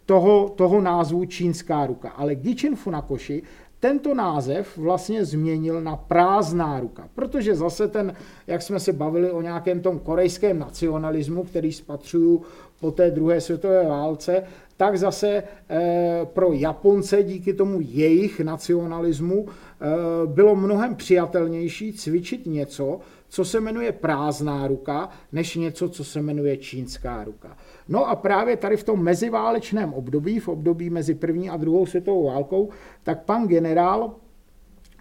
[0.06, 2.10] toho, toho názvu čínská ruka.
[2.10, 3.44] Ale Gichin Funakoshi
[3.80, 8.14] tento název vlastně změnil na prázdná ruka, protože zase ten,
[8.48, 12.42] jak jsme se bavili o nějakém tom korejském nacionalismu, který spatřuju
[12.80, 14.44] po té druhé světové válce,
[14.78, 19.86] tak zase eh, pro Japonce díky tomu jejich nacionalismu eh,
[20.26, 23.00] bylo mnohem přijatelnější cvičit něco,
[23.30, 27.58] co se jmenuje prázdná ruka, než něco, co se jmenuje čínská ruka.
[27.88, 32.28] No a právě tady v tom meziválečném období, v období mezi první a druhou světovou
[32.28, 32.70] válkou,
[33.04, 34.16] tak pan generál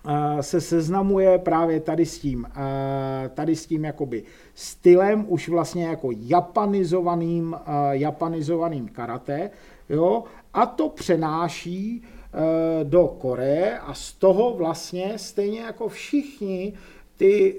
[0.09, 4.23] eh, se seznamuje právě tady s tím, eh, tady s tím jakoby
[4.55, 9.51] stylem, už vlastně jako japanizovaným, eh, japanizovaným karate,
[9.89, 12.03] jo, a to přenáší
[12.83, 16.73] do Koreje a z toho vlastně stejně jako všichni
[17.17, 17.59] ty,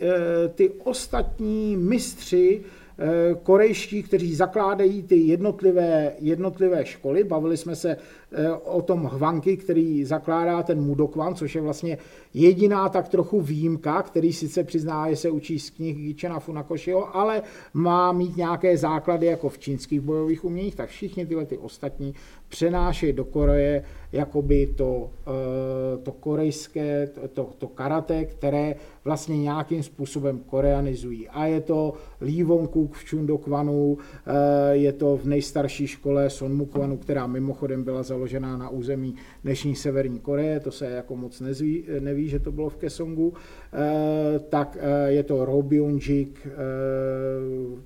[0.56, 2.63] ty ostatní mistři
[3.00, 7.24] Eh, korejští, kteří zakládají ty jednotlivé, jednotlivé školy.
[7.24, 8.27] Bavili jsme se eh,
[8.63, 11.98] o tom Hvanky, který zakládá ten Mudokwan, což je vlastně
[12.34, 17.42] jediná tak trochu výjimka, který sice přizná, že se učí z knih Gichena Funakoshiho, ale
[17.74, 22.13] má mít nějaké základy jako v čínských bojových uměních, tak všichni tyhle ty ostatní
[22.50, 30.40] přenášejí do Koreje jakoby to, eh, to korejské, to, to karate, které vlastně nějakým způsobem
[30.40, 31.30] koreanizují.
[31.30, 36.98] A je to Lee Wong Kuk v Chundokwanu, eh, je to v nejstarší škole Sonmukwanu,
[36.98, 42.30] která mimochodem byla založena na území dnešní Severní Koreje, to se jako moc nezví, neví,
[42.30, 44.78] že to bylo v Kesongu, eh, tak
[45.08, 46.48] je to Robyunjik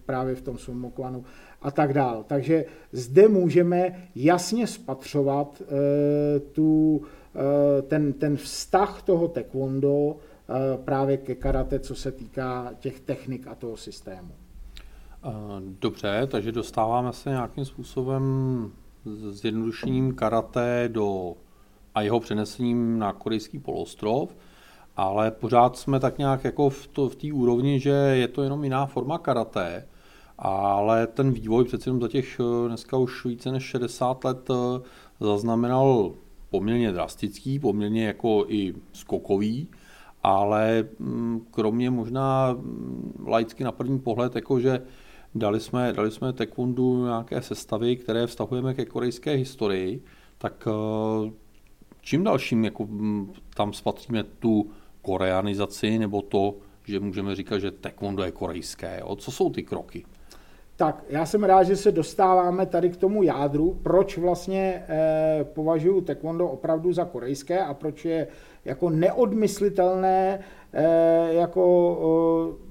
[0.06, 1.24] právě v tom Sonmukwanu
[1.62, 2.24] a tak dál.
[2.28, 7.02] Takže zde můžeme jasně spatřovat eh, tu,
[7.36, 13.48] eh, ten, ten vztah toho taekwondo eh, právě ke karate, co se týká těch technik
[13.48, 14.32] a toho systému.
[15.82, 18.24] Dobře, takže dostáváme se nějakým způsobem
[19.06, 21.34] s jednodušením karate do
[21.96, 24.36] a jeho přenesením na korejský polostrov,
[24.98, 28.64] ale pořád jsme tak nějak jako v, to, v té úrovni, že je to jenom
[28.64, 29.88] jiná forma karate,
[30.38, 34.82] ale ten vývoj přece jenom za těch eh, dneska už více než 60 let eh,
[35.20, 36.14] zaznamenal
[36.50, 39.68] poměrně drastický, poměrně jako i skokový,
[40.24, 44.82] ale mm, kromě možná mm, laicky na první pohled, jakože
[45.36, 50.04] dali jsme, dali jsme taekwondu nějaké sestavy, které vztahujeme ke korejské historii,
[50.38, 51.32] tak eh,
[52.02, 54.70] čím dalším jako mm, tam spatříme tu
[55.02, 59.00] koreanizaci, nebo to, že můžeme říkat, že taekwondo je korejské.
[59.00, 59.16] Jo?
[59.16, 60.06] Co jsou ty kroky?
[60.76, 66.02] Tak já jsem rád, že se dostáváme tady k tomu jádru, proč vlastně eh, považuji
[66.02, 68.28] taekwondo opravdu za korejské a proč je
[68.66, 70.40] jako neodmyslitelné
[70.74, 72.71] eh, jako eh,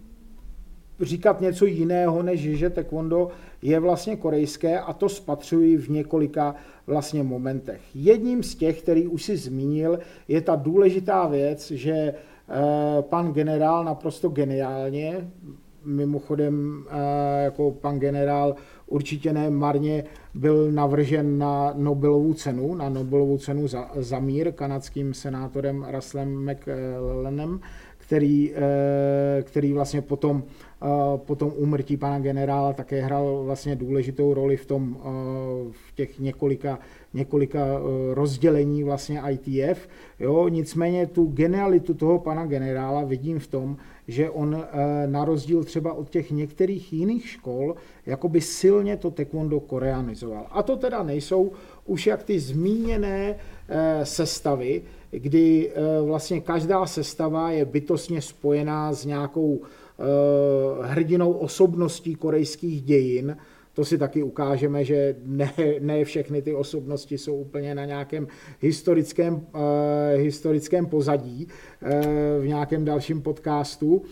[1.01, 3.29] říkat něco jiného, než že taekwondo
[3.63, 6.55] je vlastně korejské a to spatřuji v několika
[6.87, 7.81] vlastně momentech.
[7.95, 12.15] Jedním z těch, který už si zmínil, je ta důležitá věc, že eh,
[13.03, 15.31] pan generál naprosto geniálně,
[15.85, 18.55] mimochodem eh, jako pan generál
[18.87, 25.15] určitě ne marně byl navržen na Nobelovu cenu, na Nobelovu cenu za, za mír kanadským
[25.15, 27.61] senátorem Russellem McLennem,
[28.11, 34.57] který, eh, který vlastně potom, eh, potom úmrtí pana generála také hrál vlastně důležitou roli
[34.57, 34.97] v tom,
[35.71, 36.79] v těch několika,
[37.15, 37.81] několika
[38.15, 39.89] rozdělení vlastně ITF.
[40.21, 43.77] Jo, nicméně tu genialitu toho pana generála vidím v tom,
[44.11, 47.75] že on eh, na rozdíl třeba od těch některých jiných škol,
[48.07, 50.47] jakoby silně to taekwondo koreanizoval.
[50.51, 51.53] A to teda nejsou
[51.87, 53.37] už jak ty zmíněné
[53.69, 59.61] eh, sestavy, kdy eh, vlastně každá sestava je bytostně spojená s nějakou
[60.83, 63.37] hrdinou osobností korejských dějin,
[63.75, 68.29] to si taky ukážeme, že ne, ne všechny ty osobnosti jsou úplně na nějakém
[68.61, 69.41] historickém, uh,
[70.15, 71.91] historickém pozadí uh,
[72.43, 74.03] v nějakém dalším podcastu, uh,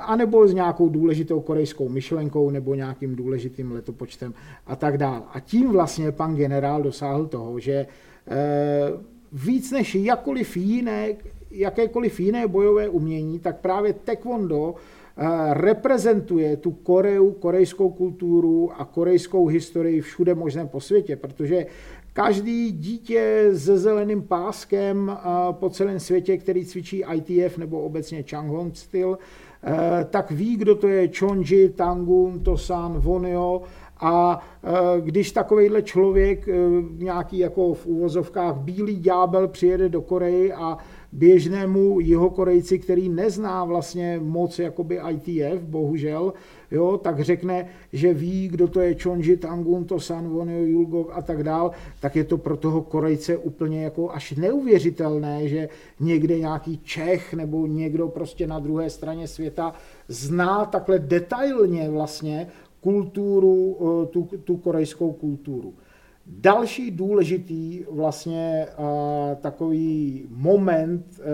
[0.00, 4.34] anebo s nějakou důležitou korejskou myšlenkou nebo nějakým důležitým letopočtem
[4.66, 5.22] a tak dále.
[5.32, 7.86] A tím vlastně pan generál dosáhl toho, že
[8.26, 9.00] uh,
[9.32, 11.08] víc než jakoliv jiné,
[11.50, 14.74] jakékoliv jiné bojové umění, tak právě taekwondo
[15.52, 21.66] reprezentuje tu Koreu, korejskou kulturu a korejskou historii všude možném po světě, protože
[22.12, 25.18] každý dítě se zeleným páskem
[25.52, 29.18] po celém světě, který cvičí ITF nebo obecně Changhong styl,
[30.10, 33.62] tak ví, kdo to je Chonji, Tangun, Tosan, Vonio
[34.00, 34.40] a
[35.00, 36.52] když takovýhle člověk, e,
[36.98, 40.78] nějaký jako v úvozovkách bílý ďábel přijede do Koreji a
[41.12, 46.32] běžnému jihokorejci, který nezná vlastně moc jakoby ITF, bohužel,
[46.70, 51.42] jo, tak řekne, že ví, kdo to je Chonji, Tangun, Tosan, Wonyo, Yulgok a tak
[51.42, 55.68] dál, tak je to pro toho Korejce úplně jako až neuvěřitelné, že
[56.00, 59.72] někde nějaký Čech nebo někdo prostě na druhé straně světa
[60.08, 62.46] zná takhle detailně vlastně
[62.80, 65.74] kulturu, eh, tu, tu korejskou kulturu.
[66.26, 68.84] Další důležitý vlastně uh,
[69.40, 71.24] takový moment uh,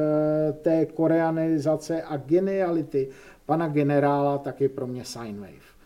[0.62, 3.08] té koreanizace a geniality
[3.46, 5.76] pana generála tak je pro mě sine wave.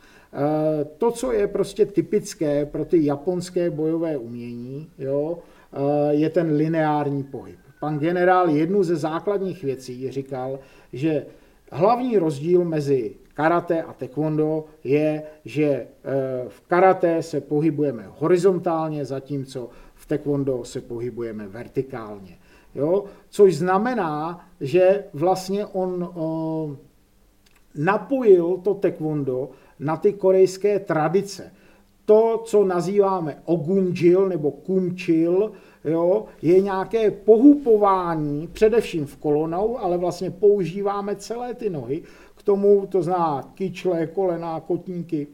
[0.98, 5.38] To, co je prostě typické pro ty japonské bojové umění, jo,
[6.10, 7.58] je ten lineární pohyb.
[7.80, 10.58] Pan generál jednu ze základních věcí říkal,
[10.92, 11.26] že
[11.72, 15.88] hlavní rozdíl mezi karate a taekwondo je, že eh,
[16.48, 22.36] v karate se pohybujeme horizontálně, zatímco v taekwondo se pohybujeme vertikálně.
[22.74, 23.04] Jo?
[23.30, 26.76] Což znamená, že vlastně on o,
[27.74, 31.52] napojil to taekwondo na ty korejské tradice.
[32.04, 35.52] To, co nazýváme ogumjil nebo kumchil,
[35.84, 42.02] jo, je nějaké pohupování, především v kolonou, ale vlastně používáme celé ty nohy
[42.36, 45.26] k tomu, to zná kyčle, kolena, kotníky,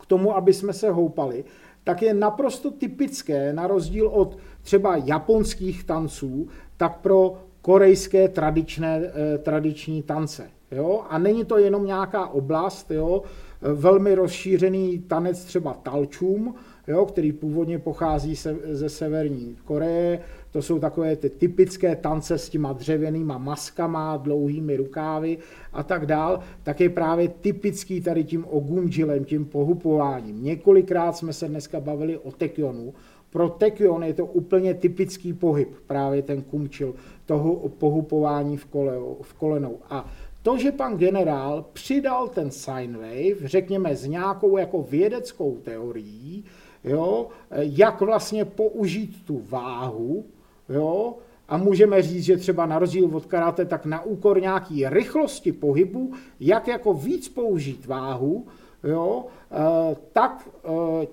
[0.00, 1.44] k tomu, aby jsme se houpali,
[1.84, 9.38] tak je naprosto typické, na rozdíl od třeba japonských tanců, tak pro korejské tradičné, eh,
[9.38, 10.50] tradiční tance.
[10.70, 11.04] Jo?
[11.08, 13.22] A není to jenom nějaká oblast, jo?
[13.60, 16.54] velmi rozšířený tanec třeba talčům,
[16.88, 17.06] jo?
[17.06, 20.20] který původně pochází se, ze severní Koreje.
[20.50, 25.38] To jsou takové ty typické tance s těma dřevěnýma maskama, dlouhými rukávy
[25.72, 26.40] a tak dál.
[26.62, 30.44] Tak je právě typický tady tím ogumjilem, tím pohupováním.
[30.44, 32.94] Několikrát jsme se dneska bavili o tekionu,
[33.30, 36.94] pro Tekion je to úplně typický pohyb, právě ten kumčil,
[37.26, 39.78] toho pohupování v, kole, v kolenou.
[39.90, 40.10] A
[40.42, 46.44] to, že pan generál přidal ten sine wave, řekněme s nějakou jako vědeckou teorií,
[46.84, 50.24] jo, jak vlastně použít tu váhu,
[50.68, 51.14] jo,
[51.48, 56.12] a můžeme říct, že třeba na rozdíl od karate, tak na úkor nějaký rychlosti pohybu,
[56.40, 58.46] jak jako víc použít váhu,
[58.84, 60.68] jo, eh, tak eh,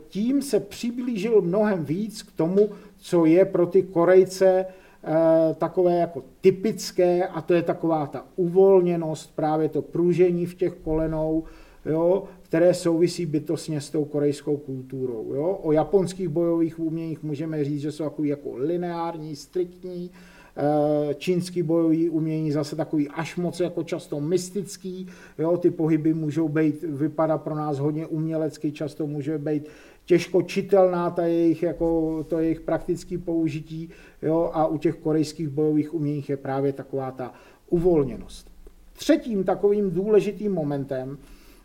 [0.08, 6.24] tím se přiblížil mnohem víc k tomu, co je pro ty Korejce eh, takové jako
[6.42, 11.44] typické a to je taková ta uvolněnost, právě to pružení v těch kolenou,
[11.86, 15.34] jo, které souvisí bytostně s tou korejskou kulturou.
[15.34, 15.60] Jo.
[15.64, 20.12] O japonských bojových uměních můžeme říct, že jsou takový jako lineární, striktní,
[20.58, 25.08] Eh, čínský bojový umění zase takový až moc jako často mystický,
[25.40, 29.68] jo, ty pohyby můžou být, vypadá pro nás hodně umělecky, často může být
[30.06, 33.90] těžko čitelná ta jejich, jako, to jejich praktické použití
[34.22, 37.34] jo, a u těch korejských bojových uměních je právě taková ta
[37.70, 38.52] uvolněnost.
[38.94, 41.18] Třetím takovým důležitým momentem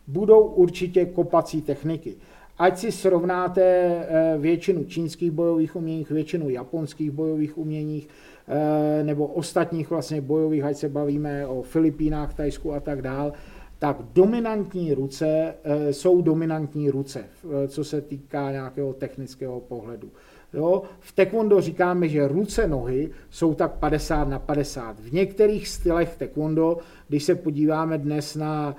[0.07, 2.15] budou určitě kopací techniky.
[2.57, 8.07] Ať si srovnáte eh, většinu čínských bojových uměních, většinu japonských bojových uměních,
[8.47, 13.33] Eh, nebo ostatních vlastně bojových, ať se bavíme o Filipínách, Tajsku a tak dál,
[13.79, 17.23] tak dominantní ruce eh, jsou dominantní ruce,
[17.67, 20.09] co se týká nějakého technického pohledu.
[20.53, 20.81] Jo?
[20.99, 24.99] V taekwondo říkáme, že ruce, nohy jsou tak 50 na 50.
[24.99, 28.75] V některých stylech taekwondo, když se podíváme dnes na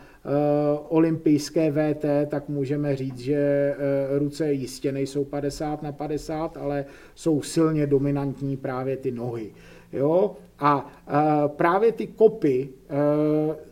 [0.88, 7.42] olympijské VT, tak můžeme říct, že uh, ruce jistě nejsou 50 na 50, ale jsou
[7.42, 9.52] silně dominantní právě ty nohy.
[9.92, 10.36] Jo?
[10.58, 12.68] A uh, právě ty kopy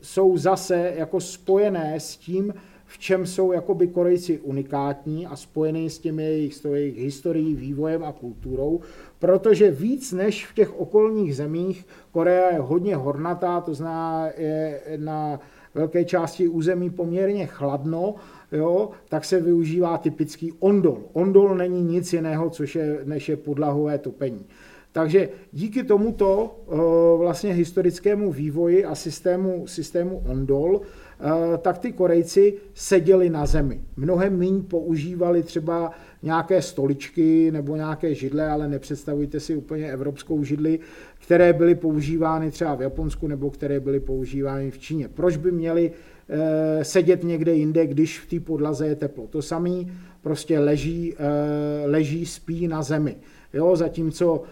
[0.01, 2.55] jsou zase jako spojené s tím,
[2.91, 8.05] v čem jsou jakoby Korejci unikátní a spojený s těmi jejich, s jejich historií, vývojem
[8.05, 8.81] a kulturou,
[9.19, 15.41] protože víc než v těch okolních zemích Korea je hodně hornatá, to znamená je na
[15.75, 18.15] velké části území poměrně chladno,
[18.53, 21.03] jo, tak se využívá typický ondol.
[21.13, 24.47] Ondol není nic jiného, což je, než je podlahové topení.
[24.93, 26.77] Takže díky tomuto eh,
[27.19, 30.81] vlastně historickému vývoji a systému, systému ondol
[31.23, 33.81] Eh, tak ty Korejci seděli na zemi.
[33.97, 35.91] Mnohem méně používali třeba
[36.23, 40.79] nějaké stoličky nebo nějaké židle, ale nepředstavujte si úplně evropskou židli,
[41.19, 45.09] které byly používány třeba v Japonsku nebo které byly používány v Číně.
[45.09, 45.93] Proč by měli
[46.29, 49.27] eh, sedět někde jinde, když v té podlaze je teplo?
[49.27, 53.17] To samý prostě leží, eh, leží, spí na zemi.
[53.53, 54.43] Jo, zatímco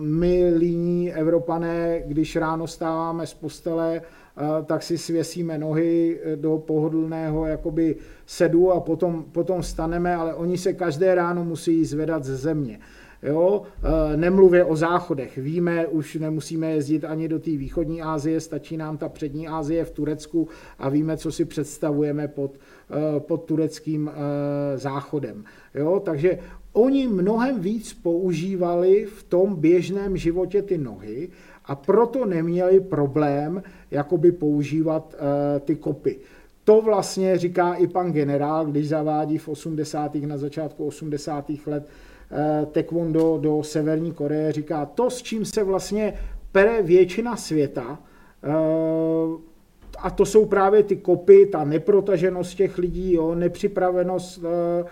[0.00, 4.02] my líní Evropané, když ráno stáváme z postele
[4.64, 10.58] tak si svěsíme nohy eh, do pohodlného jakoby sedu a potom, potom staneme, ale oni
[10.58, 12.78] se každé ráno musí zvedat ze země.
[13.22, 13.62] Jo?
[13.62, 15.38] Eh, nemluvě o záchodech.
[15.38, 19.90] Víme, už nemusíme jezdit ani do té východní Asie, stačí nám ta přední Asie v
[19.90, 22.58] Turecku a víme, co si představujeme pod,
[22.90, 24.10] eh, pod tureckým
[24.74, 25.44] záchodem.
[25.74, 26.00] Jo?
[26.04, 26.38] Takže
[26.72, 31.28] oni mnohem víc používali v tom běžném životě ty nohy
[31.64, 35.14] a proto neměli problém jakoby používat
[35.60, 36.18] ty kopy.
[36.66, 40.14] To vlastně říká i pan generál, když zavádí v 80.
[40.14, 41.50] na začátku 80.
[41.66, 41.88] let
[42.30, 46.14] uh, taekwondo do Severní Koreje, říká to, s čím se vlastně
[46.52, 47.98] pere většina světa,
[48.46, 49.40] uh,
[49.98, 54.84] a to jsou právě ty kopy, ta neprotaženost těch lidí, jo, nepřipravenost Eh,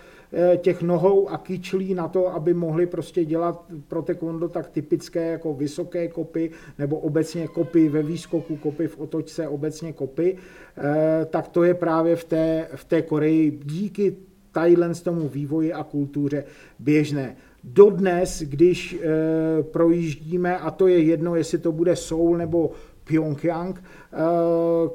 [0.57, 5.53] těch nohou a kyčlí na to, aby mohli prostě dělat pro taekwondo tak typické jako
[5.53, 10.37] vysoké kopy nebo obecně kopy ve výskoku, kopy v otočce, obecně kopy,
[10.77, 14.15] eh, tak to je právě v té, v té Koreji díky
[14.51, 16.43] Thailand tomu vývoji a kultuře
[16.79, 17.35] běžné.
[17.63, 22.71] Dodnes, když e, projíždíme, a to je jedno, jestli to bude Seoul nebo
[23.07, 23.83] Pyongyang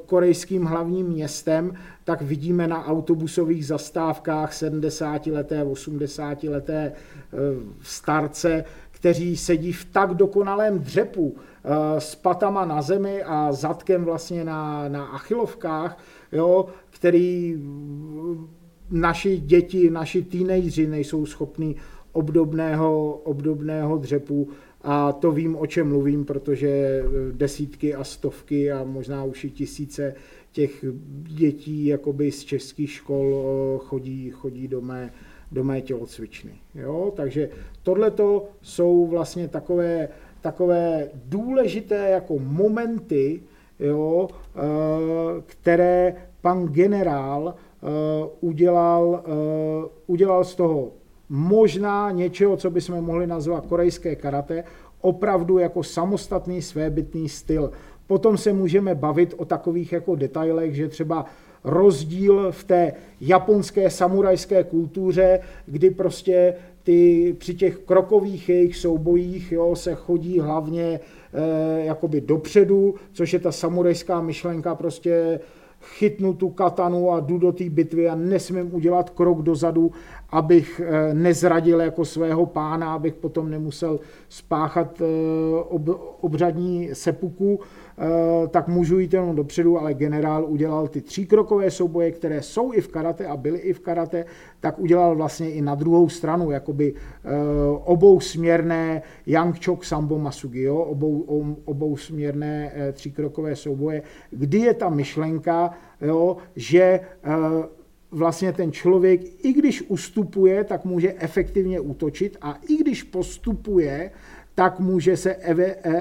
[0.05, 6.91] korejským hlavním městem, tak vidíme na autobusových zastávkách 70-leté, 80-leté
[7.81, 11.35] starce, kteří sedí v tak dokonalém dřepu
[11.97, 15.97] s patama na zemi a zadkem vlastně na, na achilovkách,
[16.31, 17.57] jo, který
[18.91, 21.75] naši děti, naši teenageři nejsou schopní
[22.11, 24.49] obdobného, obdobného dřepu
[24.83, 30.15] a to vím, o čem mluvím, protože desítky a stovky a možná už i tisíce
[30.51, 30.85] těch
[31.23, 35.13] dětí jakoby z českých škol chodí, chodí do mé,
[35.51, 36.51] do mé tělocvičny.
[36.75, 37.13] Jo?
[37.15, 37.49] Takže
[37.83, 38.11] tohle
[38.61, 40.09] jsou vlastně takové,
[40.41, 43.41] takové důležité jako momenty,
[43.79, 44.29] jo,
[45.45, 50.91] které pan generál Eh, udělal, eh, udělal z toho
[51.33, 54.63] možná něčeho, co bychom mohli nazvat korejské karate,
[55.01, 57.71] opravdu jako samostatný svébytný styl.
[58.07, 61.25] Potom se můžeme bavit o takových jako detailech, že třeba
[61.63, 66.53] rozdíl v té japonské samurajské kultuře, kdy prostě
[66.83, 70.99] ty, při těch krokových jejich soubojích jo, se chodí hlavně e,
[71.85, 75.39] jakoby dopředu, což je ta samurajská myšlenka prostě
[75.81, 79.91] chytnu tu katanu a jdu do té bitvy a nesmím udělat krok dozadu,
[80.29, 85.05] abych eh, nezradil jako svého pána, abych potom nemusel spáchat eh,
[86.21, 87.59] obřadní sepuku,
[88.47, 92.87] tak můžu jít jenom dopředu, ale generál udělal ty tříkrokové souboje, které jsou i v
[92.87, 94.25] karate a byly i v karate,
[94.59, 97.29] tak udělal vlastně i na druhou stranu, jakoby eh,
[97.83, 100.77] obou směrné Yang Chok Sambo Masugi, jo?
[100.77, 101.25] Obou,
[101.65, 105.71] obou směrné eh, tříkrokové souboje, kdy je ta myšlenka,
[106.01, 106.99] jo, že
[108.11, 114.11] vlastně ten člověk, i když ustupuje, tak může efektivně útočit a i když postupuje,
[114.55, 115.35] tak může se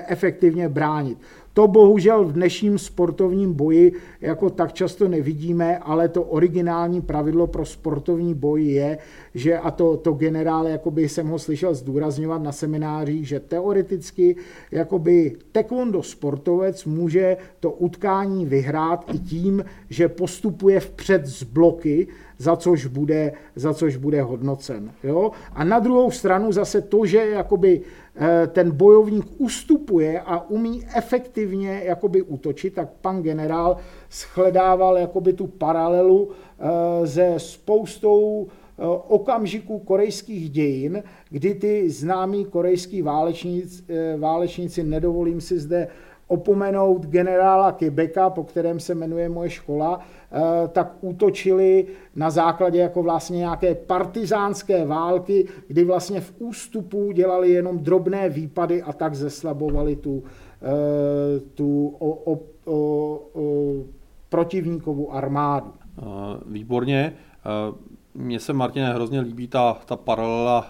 [0.07, 1.19] efektivně bránit.
[1.55, 7.65] To bohužel v dnešním sportovním boji jako tak často nevidíme, ale to originální pravidlo pro
[7.65, 8.99] sportovní boj je,
[9.35, 14.37] že a to, to generál, jakoby jsem ho slyšel zdůrazňovat na seminářích, že teoreticky
[14.71, 22.09] jakoby taekwondo sportovec může to utkání vyhrát i tím, že postupuje vpřed z bloky,
[22.41, 24.93] za což bude, za což bude hodnocen.
[25.03, 25.31] Jo?
[25.53, 27.81] A na druhou stranu zase to, že jakoby
[28.17, 33.77] eh, ten bojovník ustupuje a umí efektivně jakoby útočit, tak pan generál
[34.11, 43.03] shledával jakoby tu paralelu eh, se spoustou eh, okamžiků korejských dějin, kdy ty známí korejský
[43.03, 43.83] válečníci,
[44.19, 45.89] válečníci, nedovolím si zde
[46.31, 50.01] opomenout generála Quebeca, po kterém se jmenuje moje škola,
[50.73, 57.79] tak útočili na základě jako vlastně nějaké partizánské války, kdy vlastně v ústupu dělali jenom
[57.79, 60.25] drobné výpady a tak zeslabovali tu,
[60.63, 62.77] eh, tu o, o, o,
[63.33, 63.75] o
[64.29, 65.73] protivníkovou armádu.
[65.99, 66.03] Eh,
[66.47, 67.13] výborně.
[68.15, 70.67] Mně se, Martine, hrozně líbí ta, ta paralela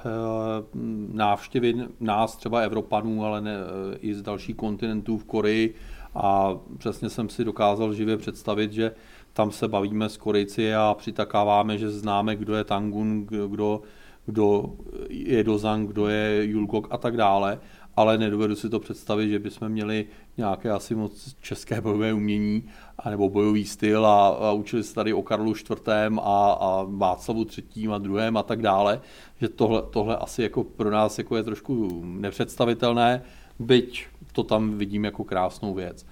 [1.12, 3.56] návštěvy nás, třeba Evropanů, ale ne,
[4.00, 5.74] i z dalších kontinentů v Koreji
[6.14, 8.92] a přesně jsem si dokázal živě představit, že
[9.32, 13.82] tam se bavíme s Korejci a přitakáváme, že známe, kdo je Tangun, kdo,
[14.26, 14.72] kdo
[15.08, 17.58] je Dozang, kdo je Julgok a tak dále
[18.00, 20.06] ale nedovedu si to představit, že bychom měli
[20.36, 22.64] nějaké asi moc české bojové umění
[23.10, 25.88] nebo bojový styl a, a učili se tady o Karlu IV.
[26.22, 27.88] a, a Václavu III.
[27.88, 29.00] a druhém a tak dále,
[29.40, 33.22] že tohle, tohle asi jako pro nás jako je trošku nepředstavitelné,
[33.58, 36.02] byť to tam vidím jako krásnou věc.
[36.02, 36.06] E,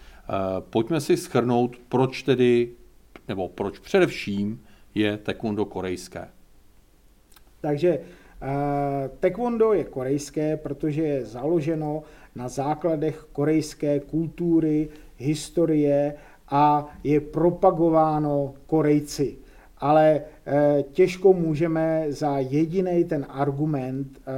[0.60, 2.72] pojďme si schrnout, proč tedy,
[3.28, 4.62] nebo proč především
[4.94, 6.28] je taekwondo korejské.
[7.60, 8.00] Takže
[9.20, 12.02] Taekwondo je korejské, protože je založeno
[12.34, 16.14] na základech korejské kultury, historie
[16.48, 19.36] a je propagováno Korejci.
[19.78, 24.32] Ale eh, těžko můžeme za jediný ten argument eh,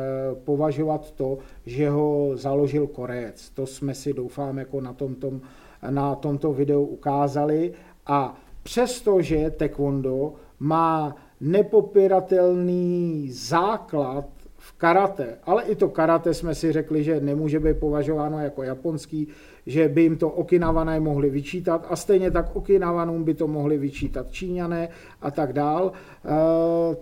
[0.44, 3.50] považovat to, že ho založil Korejec.
[3.50, 5.40] To jsme si doufám jako na tomto,
[5.90, 7.72] na tomto videu ukázali.
[8.06, 14.24] A přestože taekwondo má nepopiratelný základ
[14.56, 19.28] v karate, ale i to karate jsme si řekli, že nemůže být považováno jako japonský,
[19.66, 24.30] že by jim to okinavané mohli vyčítat a stejně tak okinavanům by to mohli vyčítat
[24.30, 24.88] Číňané
[25.22, 26.28] a tak dál, eh,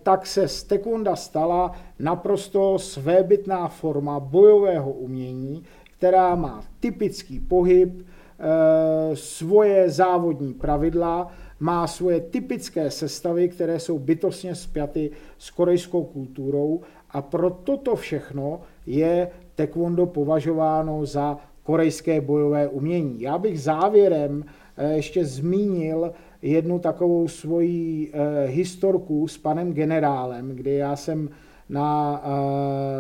[0.03, 5.63] tak se z tekunda stala naprosto svébytná forma bojového umění,
[5.99, 11.29] která má typický pohyb, eh, svoje závodní pravidla,
[11.61, 16.81] má svoje typické sestavy, které jsou bytostně spjaty s korejskou kulturou
[17.11, 23.21] a pro toto všechno je taekwondo považováno za korejské bojové umění.
[23.21, 24.45] Já bych závěrem
[24.77, 31.29] eh, ještě zmínil jednu takovou svoji eh, historku s panem generálem, kdy já jsem
[31.69, 32.23] na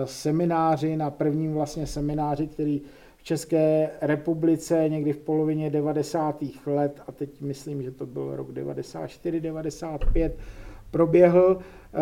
[0.04, 2.82] semináři, na prvním vlastně semináři, který
[3.28, 6.44] České republice někdy v polovině 90.
[6.66, 10.36] let, a teď myslím, že to byl rok 94, 95,
[10.90, 11.98] proběhl, eh,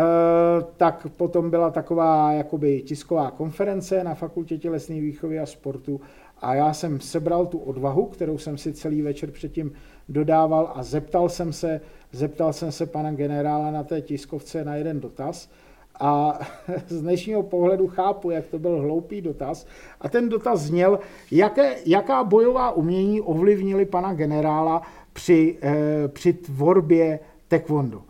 [0.77, 6.01] tak potom byla taková jakoby tisková konference na Fakultě tělesné výchovy a sportu
[6.41, 9.73] a já jsem sebral tu odvahu, kterou jsem si celý večer předtím
[10.09, 11.81] dodával a zeptal jsem se,
[12.13, 15.49] zeptal jsem se pana generála na té tiskovce na jeden dotaz
[16.01, 16.39] a
[16.89, 19.67] z dnešního pohledu chápu, jak to byl hloupý dotaz.
[20.01, 20.99] A ten dotaz zněl,
[21.31, 24.83] jaké, jaká bojová umění ovlivnili pana generála
[25.13, 27.19] při, eh, při tvorbě
[27.49, 28.03] taekwondo.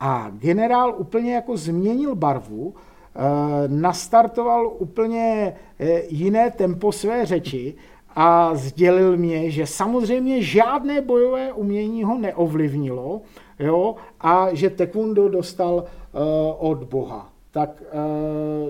[0.00, 3.20] A generál úplně jako změnil barvu, eh,
[3.68, 7.74] nastartoval úplně eh, jiné tempo své řeči
[8.16, 13.20] a sdělil mě, že samozřejmě žádné bojové umění ho neovlivnilo
[13.58, 16.18] jo, a že taekwondo dostal eh,
[16.58, 17.31] od Boha.
[17.52, 17.82] Tak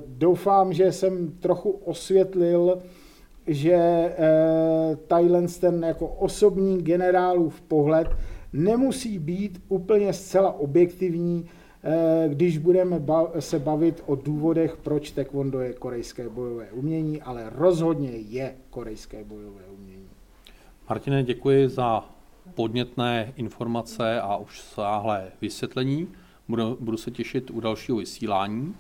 [0.07, 2.79] doufám, že jsem trochu osvětlil,
[3.47, 3.77] že
[5.07, 8.09] Thailand ten jako osobní generálův pohled
[8.53, 11.47] nemusí být úplně zcela objektivní,
[11.85, 13.03] eh, když budeme
[13.39, 19.63] se bavit o důvodech, proč taekwondo je korejské bojové umění, ale rozhodně je korejské bojové
[19.79, 20.09] umění.
[20.89, 22.05] Martine, děkuji za
[22.55, 26.09] podnětné informace a už sáhlé vysvětlení.
[26.53, 28.75] Budu, budu se těšit u dalšího vysílání.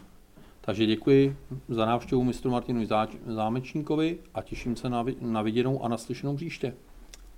[0.60, 1.36] Takže děkuji
[1.68, 2.86] za návštěvu mistru Martinu
[3.26, 4.88] Zámečníkovi a těším se
[5.20, 6.74] na viděnou a naslyšenou příště.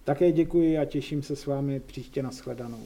[0.05, 2.81] Také děkuji a těším se s vámi příště na shledanou.